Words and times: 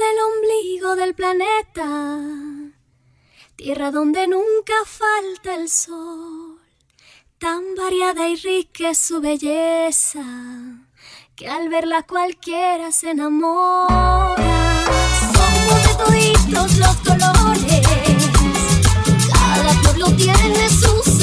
Del 0.00 0.18
ombligo 0.30 0.96
del 0.96 1.14
planeta, 1.14 2.18
tierra 3.54 3.90
donde 3.90 4.26
nunca 4.26 4.72
falta 4.86 5.54
el 5.54 5.68
sol. 5.68 6.58
Tan 7.38 7.74
variada 7.76 8.26
y 8.26 8.36
rica 8.36 8.88
es 8.90 8.98
su 8.98 9.20
belleza, 9.20 10.24
que 11.36 11.48
al 11.48 11.68
verla 11.68 12.04
cualquiera 12.04 12.92
se 12.92 13.10
enamora. 13.10 14.74
Somos 15.34 15.82
de 15.86 15.94
toditos 16.02 16.78
los 16.78 16.96
colores, 16.96 18.30
cada 19.34 19.82
pueblo 19.82 20.06
tiene 20.16 20.70
su 20.70 21.19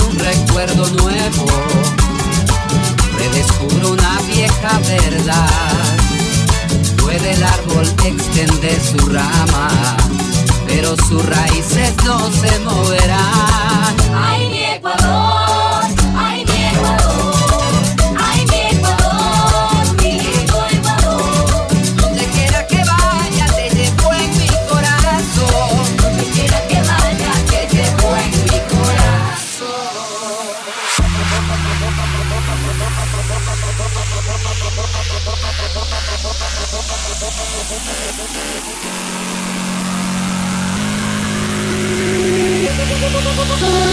un 0.00 0.18
recuerdo 0.18 0.88
nuevo, 0.90 1.46
redescubro 3.18 3.92
una 3.92 4.20
vieja 4.22 4.78
verdad. 4.78 5.96
Puede 6.96 7.32
el 7.32 7.42
árbol 7.42 7.86
extender 8.04 8.80
su 8.80 9.06
rama, 9.08 9.96
pero 10.66 10.96
sus 11.08 11.24
raíces 11.26 11.94
no 12.04 12.30
se 12.32 12.58
moverán. 12.60 13.33
¡Lindo 43.46 43.83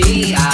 tierra 0.00 0.53